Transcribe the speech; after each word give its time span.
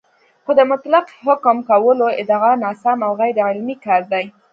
خو 0.43 0.51
د 0.59 0.61
مطلق 0.71 1.05
حکم 1.25 1.57
کولو 1.69 2.07
ادعا 2.21 2.51
ناسم 2.63 2.97
او 3.07 3.11
غیرعلمي 3.21 3.75
کار 3.85 4.01
دی 4.11 4.25